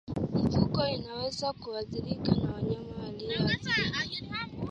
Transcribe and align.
Mifugo 0.33 0.81
inaweza 0.95 1.53
kuathiriwa 1.53 2.31
na 2.41 2.53
mnyama 2.61 2.95
aliyeathirika 3.07 4.37